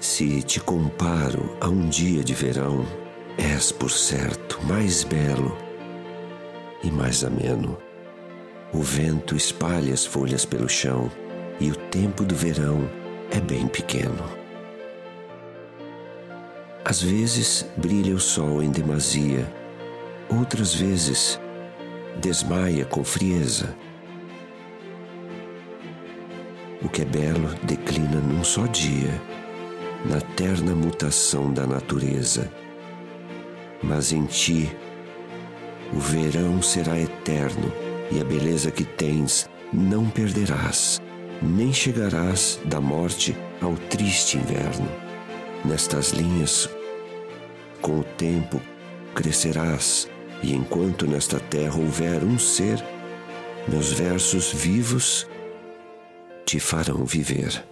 [0.00, 2.86] Se te comparo a um dia de verão,
[3.38, 5.56] és, por certo, mais belo
[6.84, 7.78] e mais ameno.
[8.74, 11.10] O vento espalha as folhas pelo chão
[11.58, 12.88] e o tempo do verão
[13.30, 14.22] é bem pequeno.
[16.84, 19.50] Às vezes brilha o sol em demasia,
[20.28, 21.40] outras vezes
[22.20, 23.74] desmaia com frieza.
[26.82, 29.10] O que é belo declina num só dia,
[30.08, 32.50] na terna mutação da natureza.
[33.82, 34.70] Mas em ti,
[35.92, 37.72] o verão será eterno
[38.10, 41.00] e a beleza que tens não perderás,
[41.42, 44.88] nem chegarás da morte ao triste inverno.
[45.64, 46.68] Nestas linhas,
[47.80, 48.60] com o tempo,
[49.14, 50.08] crescerás,
[50.42, 52.82] e enquanto nesta terra houver um ser,
[53.68, 55.26] meus versos vivos
[56.44, 57.64] te farão viver.